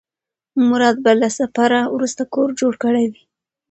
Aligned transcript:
مراد 0.67 0.97
به 1.03 1.11
له 1.21 1.29
سفر 1.37 1.71
وروسته 1.95 2.23
کور 2.33 2.49
جوړ 2.59 2.73
کړی 2.83 3.05
وي. 3.11 3.23